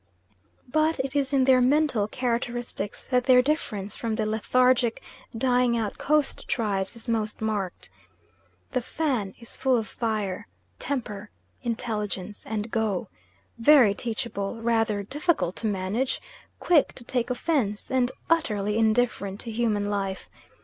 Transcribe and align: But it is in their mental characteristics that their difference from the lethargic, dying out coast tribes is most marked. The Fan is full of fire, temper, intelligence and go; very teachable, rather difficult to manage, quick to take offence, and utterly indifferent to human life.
But 0.67 0.97
it 1.01 1.15
is 1.15 1.31
in 1.31 1.43
their 1.43 1.61
mental 1.61 2.07
characteristics 2.07 3.05
that 3.09 3.25
their 3.25 3.43
difference 3.43 3.95
from 3.95 4.15
the 4.15 4.25
lethargic, 4.25 4.99
dying 5.37 5.77
out 5.77 5.99
coast 5.99 6.47
tribes 6.47 6.95
is 6.95 7.07
most 7.07 7.39
marked. 7.39 7.91
The 8.71 8.81
Fan 8.81 9.35
is 9.39 9.55
full 9.55 9.77
of 9.77 9.87
fire, 9.87 10.47
temper, 10.79 11.29
intelligence 11.61 12.47
and 12.47 12.71
go; 12.71 13.09
very 13.59 13.93
teachable, 13.93 14.59
rather 14.59 15.03
difficult 15.03 15.55
to 15.57 15.67
manage, 15.67 16.19
quick 16.59 16.93
to 16.93 17.03
take 17.03 17.29
offence, 17.29 17.91
and 17.91 18.11
utterly 18.27 18.79
indifferent 18.79 19.39
to 19.41 19.51
human 19.51 19.87
life. 19.87 20.31